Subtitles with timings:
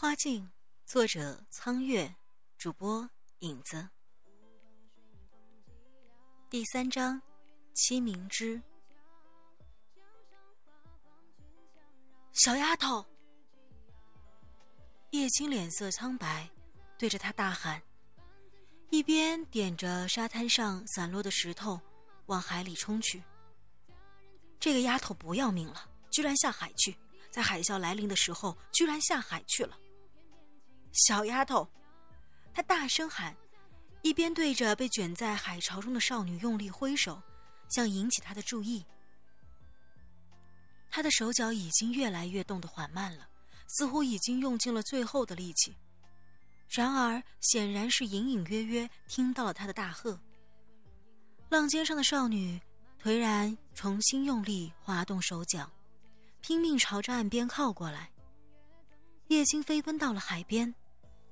[0.00, 0.50] 花镜，
[0.86, 2.16] 作者苍月，
[2.56, 3.06] 主播
[3.40, 3.86] 影子。
[6.48, 7.20] 第三章，
[7.74, 8.58] 七明之。
[12.32, 13.04] 小丫头，
[15.10, 16.48] 叶青脸色苍白，
[16.96, 17.82] 对着他大喊，
[18.88, 21.78] 一边点着沙滩上散落的石头，
[22.24, 23.22] 往海里冲去。
[24.58, 26.96] 这个丫头不要命了，居然下海去，
[27.30, 29.78] 在海啸来临的时候，居然下海去了。
[30.92, 31.68] 小丫头，
[32.52, 33.36] 他大声喊，
[34.02, 37.22] 一边对着被卷在海潮中的少女用力挥手，
[37.68, 38.84] 想引起她的注意。
[40.90, 43.28] 他的手脚已经越来越动得缓慢了，
[43.68, 45.76] 似乎已经用尽了最后的力气。
[46.68, 50.18] 然而，显然是隐隐约约听到了他的大喝。
[51.48, 52.60] 浪尖上的少女
[53.00, 55.70] 颓然重新用力滑动手脚，
[56.40, 58.10] 拼命朝着岸边靠过来。
[59.28, 60.74] 叶青飞奔到了海边，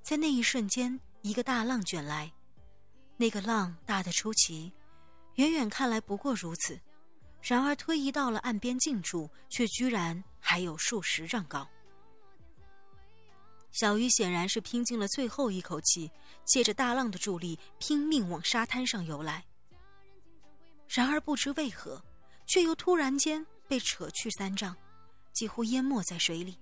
[0.08, 2.32] 在那一瞬间，一个大浪卷来，
[3.18, 4.72] 那个浪大得出奇，
[5.34, 6.80] 远远看来不过如此。
[7.42, 11.68] 然而，推移到了岸边近处，却居然还有数十丈高。
[13.70, 16.10] 小鱼显然是拼尽了最后一口气，
[16.46, 19.44] 借着大浪的助力，拼命往沙滩上游来。
[20.88, 22.02] 然而，不知为何，
[22.46, 24.74] 却又突然间被扯去三丈，
[25.34, 26.58] 几乎淹没在水里。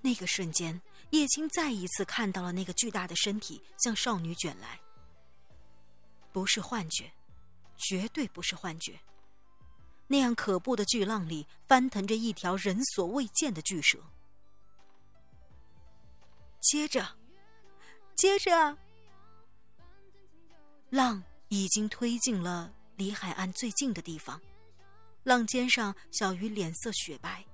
[0.00, 4.78] 那个瞬间，叶青再一次看到了那个巨大的身体向少女卷来，
[6.32, 7.12] 不是幻觉。
[7.80, 8.98] 绝对不是幻觉。
[10.08, 13.98] 那样可怖的巨浪里翻腾着一条人所未见的巨蛇。
[16.60, 17.16] 接着，
[18.16, 18.76] 接着，
[20.90, 24.40] 浪已经推进了离海岸最近的地方。
[25.22, 27.46] 浪尖上，小鱼脸色雪白。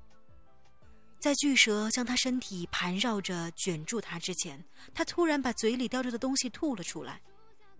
[1.25, 4.63] 在巨蛇将他身体盘绕着卷住他之前，
[4.93, 7.19] 他突然把嘴里叼着的东西吐了出来，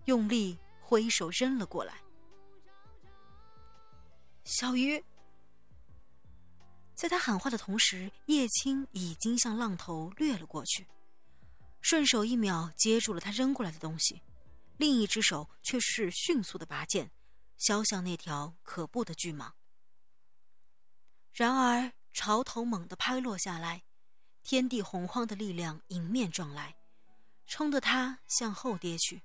[0.05, 2.01] 用力挥手扔了过来。
[4.45, 4.99] 小鱼，
[6.95, 10.87] 在他喊话的同时，叶青已经向浪头掠了过去，
[11.81, 14.23] 顺手一秒接住了他扔过来的东西，
[14.77, 17.11] 另一只手却是迅速的拔剑，
[17.57, 19.51] 削向那条可怖的巨蟒。
[21.31, 23.83] 然而潮头猛地拍落下来，
[24.41, 26.77] 天地洪荒的力量迎面撞来，
[27.45, 29.21] 冲得他向后跌去。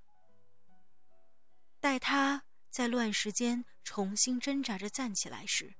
[1.80, 2.42] 待他。
[2.72, 5.74] 在乱石间重新挣扎着站起来时，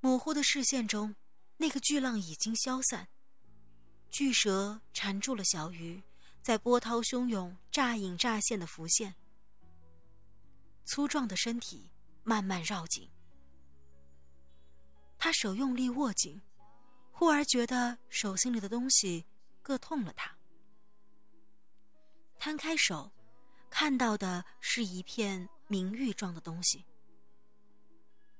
[0.00, 1.14] 模糊的视线中，
[1.58, 3.06] 那个巨浪已经消散。
[4.10, 6.02] 巨蛇缠住了小鱼，
[6.40, 9.14] 在波涛汹涌、乍隐乍现的浮现。
[10.86, 11.90] 粗壮的身体
[12.22, 13.10] 慢慢绕紧，
[15.20, 16.42] 他手用力握紧，
[17.12, 19.24] 忽而觉得手心里的东西
[19.62, 20.36] 硌痛了他。
[22.40, 23.12] 摊开手，
[23.70, 25.48] 看到的是一片。
[25.72, 26.84] 明玉状的东西，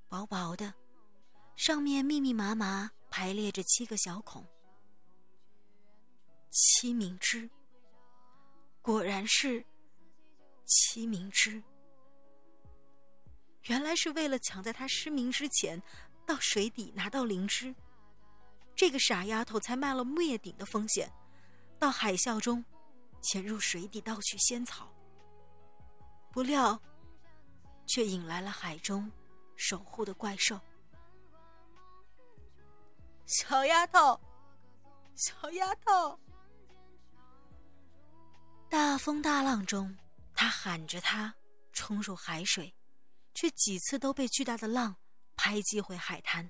[0.08, 0.74] 薄薄的，
[1.54, 4.44] 上面密密麻麻排列着七个小孔。
[6.50, 7.48] 七明之，
[8.82, 9.64] 果然是
[10.64, 11.62] 七明之。
[13.66, 15.80] 原来是为了抢在他失明之前
[16.30, 17.74] 到水底拿到灵芝，
[18.76, 21.10] 这个傻丫头才冒了灭顶的风险，
[21.76, 22.64] 到海啸中
[23.20, 24.88] 潜入水底盗取仙草。
[26.30, 26.80] 不料。
[27.92, 29.10] 却引来了海中
[29.56, 30.60] 守护的怪兽。
[33.26, 34.20] 小丫头，
[35.16, 36.16] 小丫头！
[38.68, 39.98] 大风大浪中，
[40.36, 41.34] 他喊着他
[41.72, 42.72] 冲入海水，
[43.34, 44.94] 却几次都被巨大的浪
[45.42, 46.48] 拍击回海滩。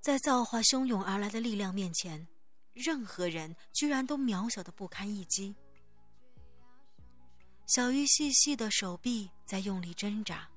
[0.00, 2.28] 在造化汹涌而来的力量面前，
[2.74, 5.52] 任何人居然都渺小的不堪一击。
[7.66, 10.48] 小鱼细细的手臂在用力挣扎，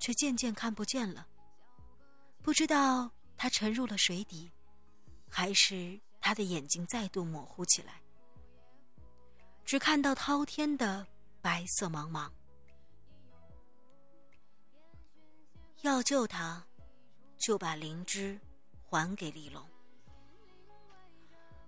[0.00, 1.24] 却渐渐看不见了。
[2.42, 4.50] 不知道他沉入了水底，
[5.30, 8.02] 还是他的眼睛再度模糊起来，
[9.64, 11.06] 只看到滔天的
[11.40, 12.28] 白色茫茫。
[15.82, 16.64] 要救他，
[17.36, 18.38] 就把灵芝
[18.84, 19.60] 还给李龙。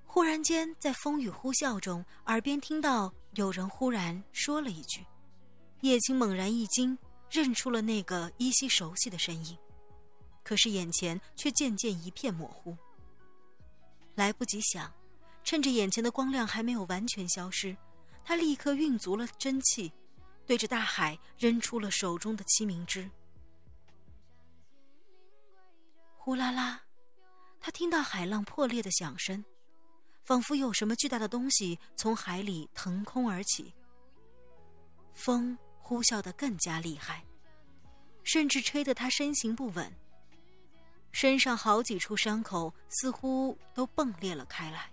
[0.06, 5.04] 忽然间，在风雨呼啸中，耳边听到有人忽然说了一句
[5.82, 6.96] ：“叶青猛然一惊，
[7.28, 9.58] 认出了那个依稀熟悉的身影，
[10.44, 12.76] 可是眼前却渐渐一片模糊。
[14.14, 14.92] 来不及想，
[15.42, 17.76] 趁着眼前的光亮还没有完全消失，
[18.24, 19.92] 他立刻运足了真气，
[20.46, 23.10] 对着大海扔出了手中的七明治。
[26.24, 26.80] 呼啦啦，
[27.60, 29.44] 他听到海浪破裂的响声，
[30.22, 33.74] 仿佛有什么巨大的东西从海里腾空而起。
[35.12, 37.22] 风呼啸得更加厉害，
[38.22, 39.94] 甚至吹得他身形不稳。
[41.12, 44.90] 身上好几处伤口似乎都迸裂了开来，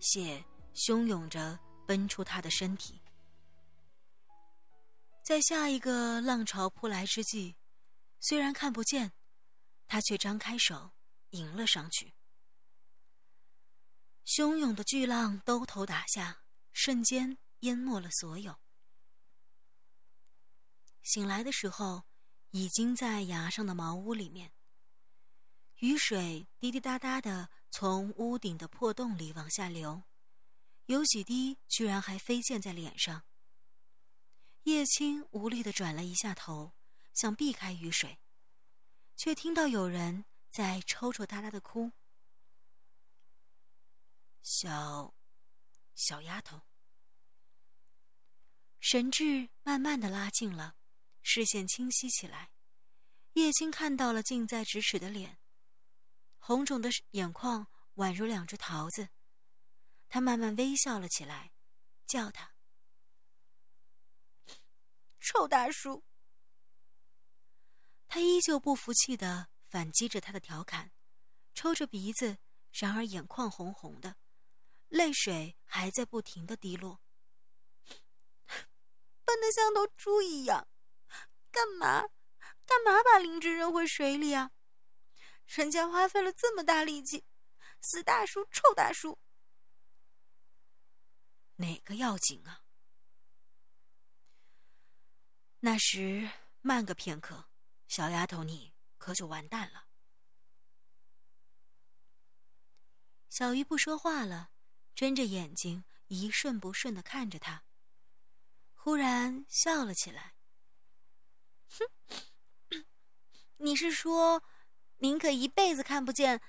[0.00, 0.42] 血
[0.74, 2.98] 汹涌着奔出他的身体。
[5.22, 7.54] 在下一个浪潮扑来之际，
[8.22, 9.12] 虽然看不见，
[9.86, 10.92] 他却张开手
[11.32, 12.14] 迎了上去。
[14.24, 18.58] 汹涌的巨浪兜头打下，瞬间淹没了所有。
[21.02, 22.04] 醒来的时候。
[22.54, 24.52] 已经在崖上的茅屋里面，
[25.76, 30.02] 雨水滴滴答答的从屋顶的破洞里往下流，
[30.84, 33.24] 有几滴居然还飞溅在脸上。
[34.64, 36.74] 叶青无力的转了一下头，
[37.12, 38.18] 想避开雨水，
[39.16, 41.92] 却听到有人在抽抽搭搭的哭。
[44.42, 45.14] 小，
[45.94, 46.62] 小丫头，
[48.80, 50.76] 神志慢慢的拉近了。
[51.24, 52.50] 视线清晰起来，
[53.34, 55.38] 叶青看到了近在咫尺的脸，
[56.38, 59.10] 红肿的眼眶宛如两只桃子。
[60.08, 61.52] 他慢慢微笑了起来，
[62.06, 62.54] 叫他
[65.20, 66.02] ：“臭大叔。”
[68.14, 70.92] 他依旧不服气的反击着他的调侃，
[71.54, 72.36] 抽着鼻子，
[72.70, 74.16] 然而眼眶红红的，
[74.88, 77.00] 泪水还在不停的滴落，
[79.24, 80.68] 笨得像头猪一样。
[81.50, 82.02] 干嘛？
[82.66, 84.50] 干嘛把灵芝扔回水里啊？
[85.46, 87.24] 人家花费了这么大力气，
[87.80, 89.18] 死大叔，臭大叔！
[91.56, 92.66] 哪个要紧啊？
[95.60, 96.30] 那时
[96.60, 97.48] 慢个片刻，
[97.92, 99.84] 小丫头，你可就完蛋了。
[103.28, 104.50] 小鱼不说话了，
[104.94, 107.64] 睁着眼睛一瞬不瞬的看着他，
[108.72, 110.36] 忽然笑了起来。
[111.68, 112.86] 哼，
[113.60, 114.42] 你是说，
[114.96, 116.40] 宁可一辈子看不见，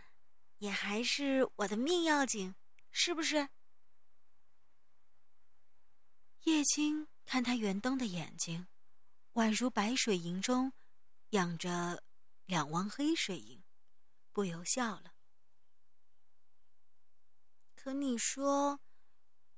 [0.60, 2.56] 也还是我的命要紧，
[2.90, 3.50] 是不是？
[6.44, 8.66] 叶青看他圆瞪的眼睛，
[9.34, 10.72] 宛如白水银中
[11.34, 12.04] 养着
[12.46, 13.64] 两汪黑水银，
[14.32, 15.16] 不由笑了。
[17.76, 18.80] 可你说，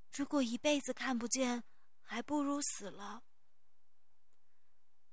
[0.09, 1.65] 如果一辈子看不见，
[2.01, 3.25] 还不如死了。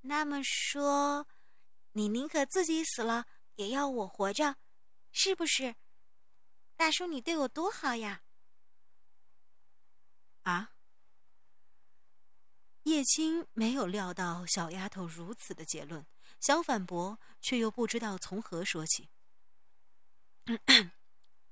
[0.03, 1.27] 那么说，
[1.93, 3.27] 你宁可自己死了，
[3.57, 4.57] 也要我活着，
[5.11, 5.75] 是不是？
[6.77, 8.23] 大叔，你对我多好呀！
[10.43, 10.77] 啊！
[12.85, 16.05] 叶青没有料到小丫头如此的结论，
[16.43, 19.09] 想反驳，却又不知道从何说起。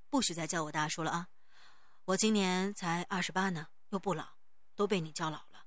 [0.08, 1.28] 不许再叫我大叔了啊！
[2.06, 4.30] 我今年才二十八呢，又不老，
[4.74, 5.64] 都被你叫老了。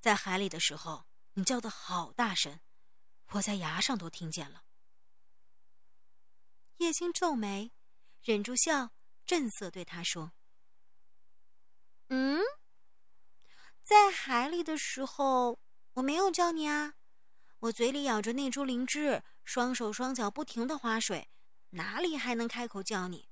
[0.00, 1.04] 在海里的时候，
[1.34, 2.60] 你叫的好大声，
[3.32, 4.64] 我在崖上都听见了。
[6.78, 7.72] 叶青皱眉，
[8.22, 8.92] 忍住笑，
[9.26, 10.32] 正色对他说
[12.08, 12.40] ：“嗯，
[13.82, 15.58] 在海里的时候，
[15.92, 16.94] 我没有叫你啊，
[17.64, 21.30] 我嘴里咬着那株灵芝，双手双脚不停的划水，
[21.70, 23.30] 哪里还能开口叫你？”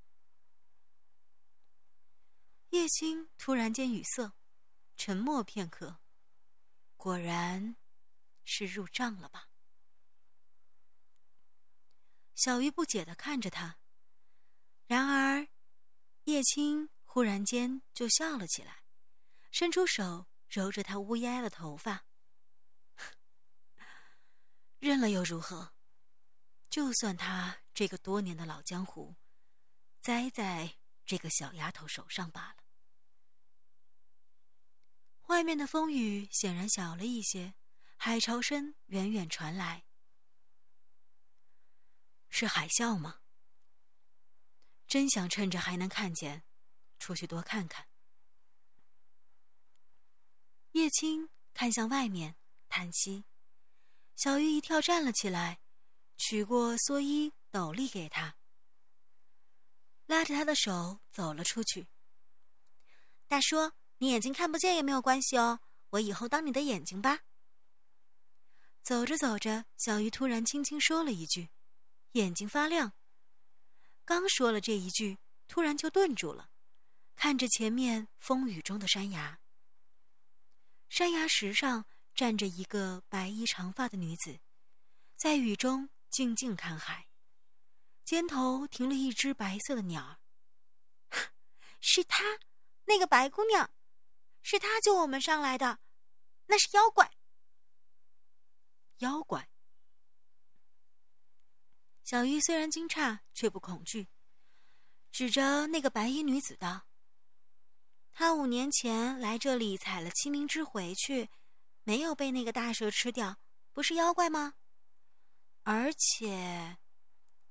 [2.71, 4.33] 叶青突然间语塞，
[4.97, 5.99] 沉默片刻。
[6.97, 7.77] 果然，
[8.43, 9.51] 是入账了吧？
[12.35, 13.77] 小鱼不解的看着他，
[14.87, 15.47] 然而，
[16.25, 18.83] 叶青忽然间就笑了起来，
[19.51, 22.07] 伸出手揉着他乌压压的头发。
[24.83, 25.75] 认了又如何？
[26.69, 29.15] 就算他这个多年的老江湖，
[30.01, 32.57] 栽在这个小丫头手上罢了。
[35.29, 37.55] 外面的风雨显然小了一些，
[37.97, 39.85] 海潮声远远传来。
[42.29, 43.21] 是海啸吗？
[44.89, 46.43] 真想趁着还能看见，
[46.99, 47.87] 出去多看看。
[50.73, 52.37] 叶青看向外面，
[52.69, 53.27] 叹息。
[54.23, 55.59] 小玉一跳站了起来，
[56.17, 58.37] 取过蓑衣斗笠给他，
[60.07, 61.89] 拉着他的手走了出去。
[63.27, 63.73] 大叔。
[63.99, 65.59] 你眼睛看不见也没有关系哦，
[65.91, 67.21] 我以后当你的眼睛吧。
[68.83, 71.51] 走着走着，小鱼突然轻轻说了一句，
[72.13, 72.93] 眼睛发亮。
[74.05, 76.49] 刚说了这一句，突然就顿住了，
[77.17, 79.41] 看着前面风雨中的山崖，
[80.89, 84.39] 山崖石上站着一个白衣长发的女子，
[85.17, 87.09] 在雨中静静看海，
[88.05, 90.21] 肩头停了一只白色的鸟。
[91.81, 92.39] 是她，
[92.85, 93.71] 那个白姑娘，
[94.43, 95.81] 是她救我们上来的，
[96.47, 97.11] 那是妖怪。
[98.99, 99.49] 妖怪。
[102.05, 104.09] 小鱼虽然惊诧，却不恐惧，
[105.11, 106.87] 指着那个白衣女子道
[108.13, 111.31] ：“她五年前来这里采了清明枝回去，
[111.85, 113.39] 没有被那个大蛇吃掉，
[113.73, 114.55] 不是妖怪吗？
[115.65, 116.79] 而且，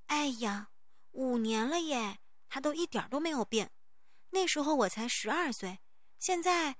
[0.08, 0.72] 哎呀，
[1.12, 2.20] 五年了耶，
[2.50, 3.72] 他都一点都没有变。”
[4.34, 5.80] 那时候我才十二岁，
[6.18, 6.78] 现在，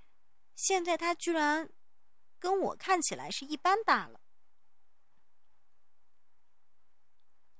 [0.56, 1.70] 现在他居然
[2.40, 4.22] 跟我看起来是一般大了。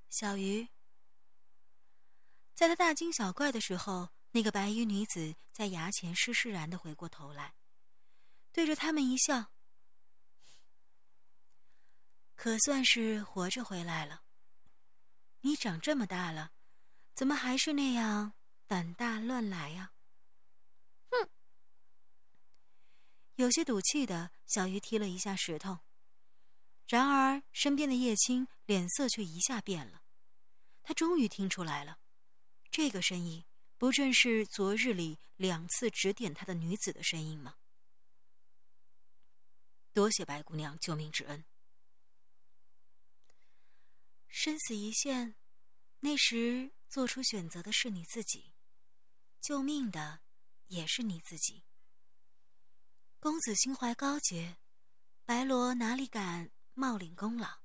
[0.08, 0.68] 小鱼，
[2.54, 7.54] 在他大惊小怪的时候，那个白衣女子在崖前施施然的回过头来，
[8.50, 9.52] 对着他们一笑，
[12.42, 14.24] 可算是活着回来了。
[15.42, 16.50] 你长这么大了，
[17.14, 18.32] 怎么还是那样？
[18.66, 19.92] 胆大乱来呀！
[21.08, 21.30] 哼！
[23.36, 25.78] 有些赌气的小鱼踢了一下石头，
[26.88, 30.02] 然而身边的叶青脸色却一下变了。
[30.82, 32.00] 他终于听出来了，
[32.72, 33.44] 这个声音
[33.78, 37.54] 不正是昨日里两次指点他的女子的声音吗？
[39.92, 41.44] 多谢白姑娘救命之恩。
[44.34, 45.36] 生死一线，
[46.00, 48.54] 那时做出选择的是你自己。
[49.42, 50.22] 救命的
[50.68, 51.64] 也是你自己。
[53.20, 54.56] 公子心怀高洁，
[55.26, 57.58] 白罗哪里敢冒领功劳？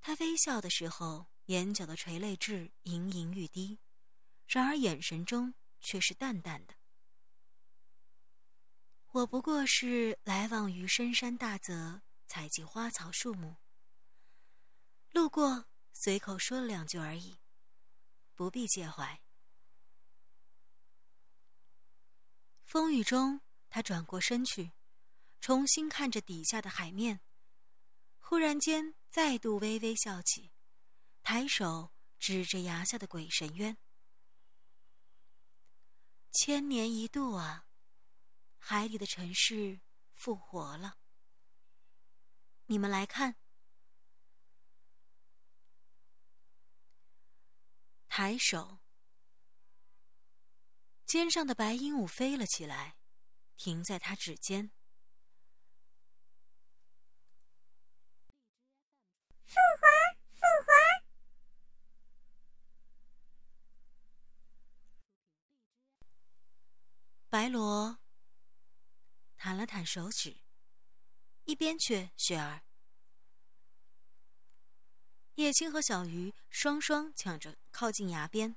[0.00, 3.78] 他微笑的时候，眼角的垂泪痣盈盈欲滴，
[4.46, 6.74] 然而眼神中却是淡淡的。
[9.10, 13.56] 我不过是来往于深山大泽，采集花草树木，
[15.14, 17.38] 路过随口说了两句而已。
[18.34, 19.22] 不必介怀。
[22.64, 23.40] 风雨中，
[23.70, 24.72] 他转过身去，
[25.40, 27.20] 重新看着底下的海面，
[28.18, 30.50] 忽然间再度微微笑起，
[31.22, 33.78] 抬手指着崖下的鬼神渊
[36.34, 37.68] ：“千年一度啊，
[38.58, 39.80] 海里的城市
[40.12, 40.96] 复活了。
[42.66, 43.36] 你们来看。”
[48.16, 48.78] 抬手，
[51.04, 52.96] 肩上的白鹦鹉飞了起来，
[53.56, 54.70] 停在他指尖。
[59.46, 59.88] 复活，
[60.30, 60.70] 复活！
[67.28, 67.98] 白罗
[69.36, 70.40] 弹了弹手指，
[71.46, 72.62] 一边去，雪儿。
[75.36, 78.54] 叶青和小鱼双双抢着靠近崖边，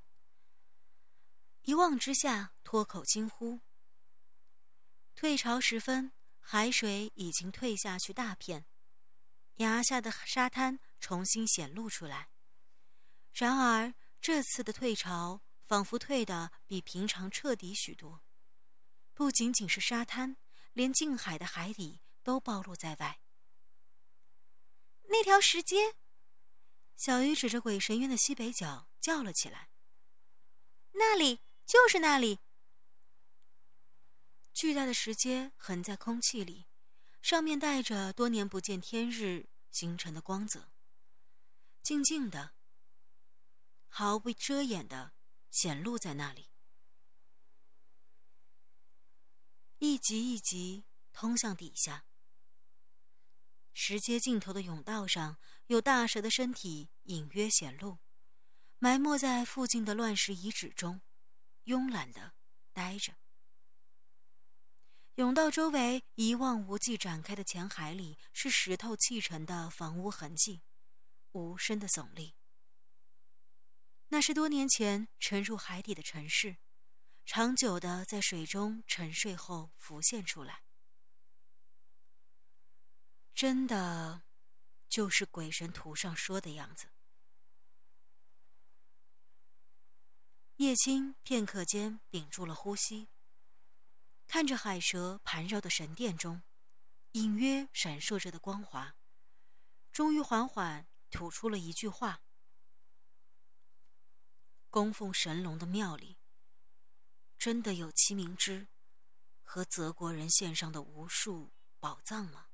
[1.64, 3.62] 一望之下，脱口惊呼。
[5.16, 8.68] 退潮时分，海水已经退下去大片，
[9.56, 12.30] 崖下的沙滩重新显露出来。
[13.34, 18.22] 然而这次的退潮仿佛退得比平常彻底许多，
[19.16, 20.38] 不仅仅是沙滩，
[20.74, 23.20] 连近海的海底都暴露在外。
[25.06, 25.96] 那条石阶。
[26.98, 29.70] 小鱼指着鬼神渊的西北角叫了起来
[30.94, 32.40] ：“那里就是那里！”
[34.52, 36.66] 巨大的石阶横在空气里，
[37.22, 40.72] 上面带着多年不见天日形成的光泽，
[41.84, 42.56] 静静的、
[43.88, 45.14] 毫不遮掩的
[45.52, 46.50] 显露在那里。
[49.78, 52.06] 一级一级通向底下。
[53.72, 55.38] 石阶尽头的甬道上，
[55.68, 58.00] 有大蛇的身体隐约显露，
[58.80, 61.02] 埋没在附近的乱石遗址中，
[61.66, 62.34] 慵懒的
[62.74, 63.18] 呆着。
[65.18, 70.62] 甬道周围一望无际展开的浅海里，是石头砌成的房屋痕迹，
[71.32, 72.36] 无声的耸立。
[74.08, 76.58] 那是多年前沉入海底的城市，
[77.26, 80.62] 长久的在水中沉睡后浮现出来。
[83.34, 84.24] 真的，
[84.88, 86.88] 就是鬼神图上说的样子。
[90.58, 93.10] 叶青片刻间屏住了呼吸，
[94.26, 96.42] 看着海蛇盘绕的神殿中，
[97.12, 98.96] 隐约闪烁着的光华，
[99.92, 102.24] 终于缓缓吐出了一句话
[104.72, 106.18] ：“供奉神龙的庙里，
[107.38, 108.68] 真的有七明之
[109.44, 112.47] 和泽国人献上的无数宝藏吗？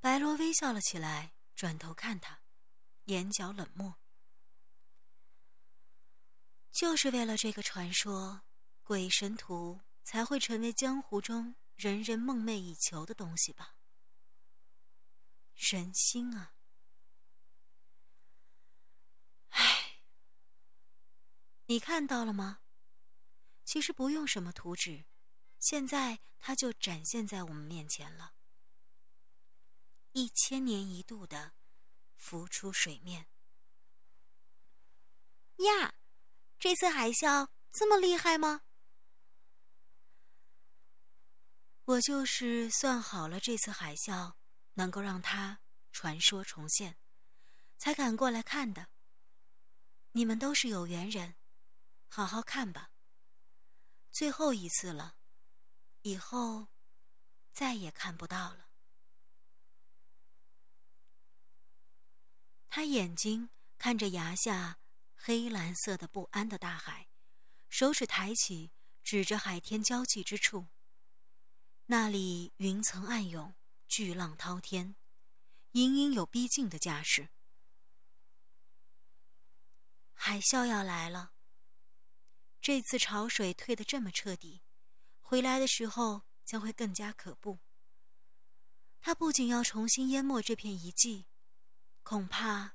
[0.00, 2.40] 白罗微笑了起来，转头看他，
[3.04, 3.96] 眼角冷漠。
[6.70, 8.42] 就是为了这个传说，
[8.84, 13.74] 鬼神图才会成为江湖中人人梦寐以求的东西吧？
[15.56, 16.54] 人心啊！
[19.48, 20.00] 唉，
[21.66, 22.60] 你看到了吗？
[23.64, 25.04] 其实不用什么图纸，
[25.58, 28.34] 现在它就展现在我们面前了。
[30.12, 31.52] 一千年一度的
[32.16, 33.28] 浮出水面
[35.58, 35.94] 呀！
[36.58, 38.62] 这次海啸这么厉害吗？
[41.84, 44.34] 我就是算好了这次海啸
[44.74, 45.60] 能够让它
[45.92, 46.98] 传说重现，
[47.78, 48.88] 才敢过来看的。
[50.12, 51.36] 你们都是有缘人，
[52.08, 52.90] 好好看吧。
[54.10, 55.16] 最后一次了，
[56.02, 56.68] 以后
[57.52, 58.67] 再也看不到了。
[62.68, 64.78] 他眼睛看着崖下。
[65.20, 67.08] 黑蓝色的不安的大海，
[67.68, 68.70] 手指抬起，
[69.02, 70.68] 指着海天交际之处。
[71.86, 73.52] 那里云层暗涌，
[73.88, 74.94] 巨浪滔天，
[75.72, 77.30] 隐隐有逼近的架势。
[80.14, 81.32] 海啸要来了。
[82.60, 84.62] 这次潮水退得这么彻底，
[85.20, 87.58] 回来的时候将会更加可怖。
[89.00, 91.26] 它不仅要重新淹没这片遗迹，
[92.08, 92.72] 恐怕……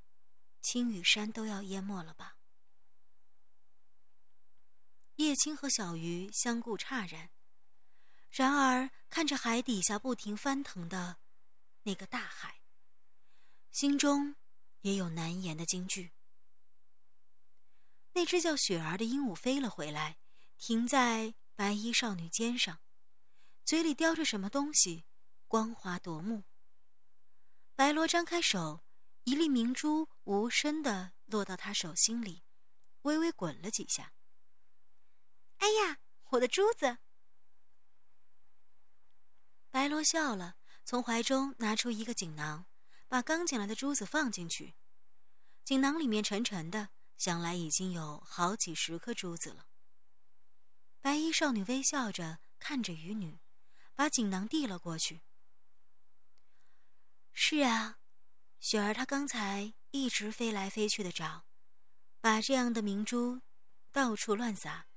[0.62, 2.38] 青羽山都要淹没了吧？
[5.16, 7.32] 叶青和小鱼相顾诧然，
[8.30, 11.18] 然而看着海底下不停翻腾的
[11.82, 12.62] 那个大海，
[13.72, 14.36] 心中
[14.82, 16.12] 也有难言的惊惧。
[18.12, 20.20] 那只叫雪儿的鹦鹉飞了回来，
[20.60, 22.82] 停在白衣少女肩上，
[23.66, 25.06] 嘴里叼着什么东西，
[25.48, 26.44] 光滑夺目。
[27.76, 28.82] 白罗张开手。
[29.26, 32.44] 一粒明珠无声的落到他手心里，
[33.04, 34.14] 微微滚了几下。
[35.58, 36.00] 哎呀，
[36.32, 36.98] 我的珠子！
[39.72, 42.66] 白罗笑了，从怀中拿出一个锦囊，
[43.08, 44.76] 把刚捡来的珠子放进去。
[45.64, 49.68] 锦囊里面沉沉的，想来已经有好几十颗珠子了。
[51.00, 53.40] 白衣少女微笑着看着渔女，
[53.96, 55.22] 把锦囊递了过去。
[57.32, 58.00] 是啊。
[58.64, 61.44] 雪儿，她刚才一直飞来飞去的找，
[62.22, 63.42] 把这样的明珠
[63.92, 64.88] 到处乱撒，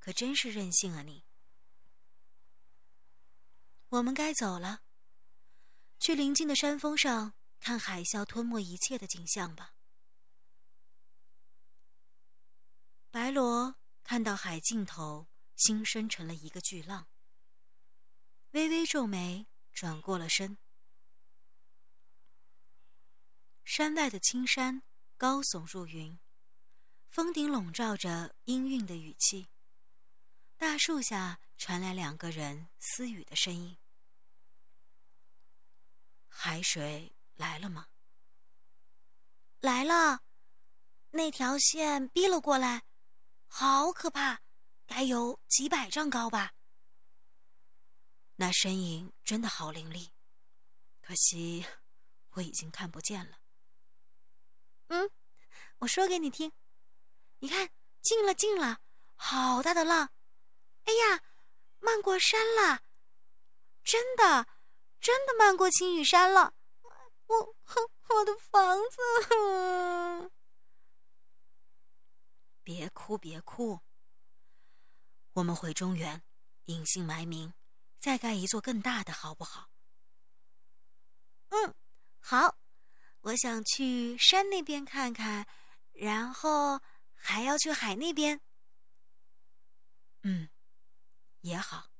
[0.00, 1.22] 可真是任性啊你！
[3.90, 4.80] 我们该走了，
[6.00, 9.74] 去临近的山峰上看海啸吞没一切的景象吧。
[13.12, 17.06] 白罗看到海尽头，心生成了一个巨浪，
[18.50, 20.58] 微微皱眉，转过了身。
[23.64, 24.82] 山外的青山
[25.16, 26.18] 高耸入云，
[27.08, 29.48] 峰顶笼罩着氤氲的雨气。
[30.56, 33.76] 大树下传来两个人私语的声音
[36.28, 37.88] ：“海水来了吗
[39.60, 40.22] ？”“来了，
[41.10, 42.84] 那条线逼了过来，
[43.46, 44.42] 好可怕，
[44.86, 46.52] 该有几百丈高吧？”
[48.36, 50.12] 那身影真的好凌厉，
[51.00, 51.64] 可惜
[52.32, 53.38] 我已经看不见了。
[54.94, 55.10] 嗯，
[55.78, 56.52] 我说给你听，
[57.40, 57.68] 你看，
[58.00, 58.80] 进了进了，
[59.16, 60.10] 好大的浪！
[60.84, 61.20] 哎呀，
[61.80, 62.84] 漫过山了，
[63.82, 64.46] 真的，
[65.00, 66.54] 真的漫过青羽山了。
[67.26, 70.30] 我，哼我的房子！
[72.62, 73.80] 别哭，别哭，
[75.32, 76.22] 我们回中原，
[76.66, 77.52] 隐姓埋名，
[77.98, 79.70] 再盖一座更大的，好不好？
[81.48, 81.74] 嗯，
[82.20, 82.56] 好。
[83.24, 85.46] 我想去山那边看看，
[85.92, 86.78] 然后
[87.14, 88.38] 还要去海那边。
[90.24, 90.50] 嗯，
[91.40, 91.90] 也好。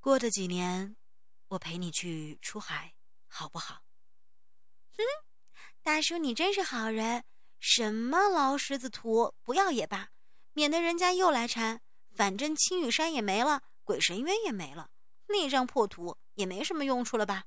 [0.00, 0.96] 过的几年，
[1.48, 2.94] 我陪你去出海，
[3.26, 3.84] 好不好？
[4.96, 5.02] 哼，
[5.82, 7.24] 大叔，你真是好人。
[7.60, 10.08] 什么劳狮子图，不要也罢，
[10.54, 11.82] 免得人家又来缠。
[12.16, 14.90] 反正青羽山也没了，鬼神渊也没了，
[15.26, 17.44] 那张破图也没什么用处了吧？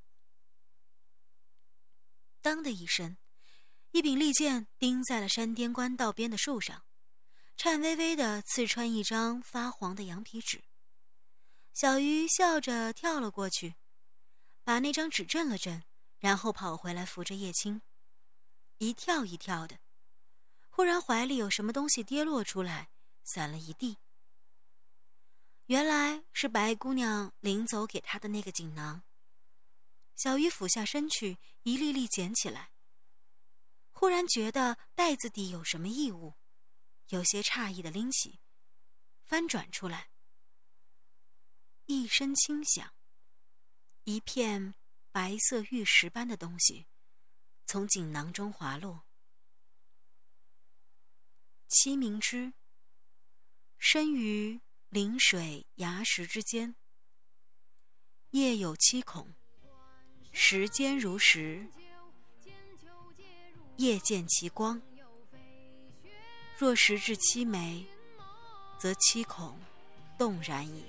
[2.46, 3.18] 当的一声，
[3.90, 6.86] 一柄利剑钉在了山巅官道边的树上，
[7.58, 10.62] 颤巍巍地刺穿一张发黄的羊皮纸。
[11.74, 13.74] 小鱼笑着跳了过去，
[14.64, 15.84] 把那张纸震了震，
[16.20, 17.82] 然后跑回来扶着叶青，
[18.78, 19.80] 一跳一跳的。
[20.70, 22.90] 忽然怀里有什么东西跌落出来，
[23.24, 23.98] 散了一地。
[25.66, 29.02] 原来是白姑娘临走给他的那个锦囊。
[30.16, 32.72] 小鱼俯下身去，一粒粒捡起来。
[33.92, 36.36] 忽然觉得袋子底有什么异物，
[37.10, 38.40] 有些诧异的拎起，
[39.24, 40.10] 翻转出来，
[41.86, 42.94] 一声轻响，
[44.04, 44.76] 一片
[45.12, 46.86] 白色玉石般的东西
[47.66, 49.04] 从锦囊中滑落。
[51.68, 52.54] 七明之，
[53.78, 56.76] 生于临水崖石之间，
[58.32, 59.36] 夜有七孔。
[60.38, 61.66] 时间如石，
[63.78, 64.82] 夜见其光。
[66.58, 67.86] 若时至七枚，
[68.78, 69.58] 则七孔
[70.20, 70.84] 动然矣。